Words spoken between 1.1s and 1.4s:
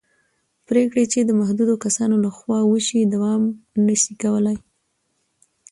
چې د